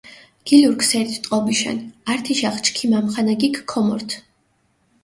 [0.49, 1.79] გილურქ სერით ტყობიშენ,
[2.15, 4.09] ართიშახ ჩქიმ ამხანაგიქ ქომორთ.